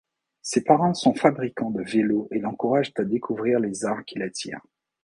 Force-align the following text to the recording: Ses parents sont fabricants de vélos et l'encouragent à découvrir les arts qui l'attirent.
Ses 0.41 0.63
parents 0.63 0.95
sont 0.95 1.13
fabricants 1.13 1.69
de 1.69 1.83
vélos 1.83 2.27
et 2.31 2.39
l'encouragent 2.39 2.91
à 2.97 3.03
découvrir 3.03 3.59
les 3.59 3.85
arts 3.85 4.03
qui 4.03 4.17
l'attirent. 4.17 4.65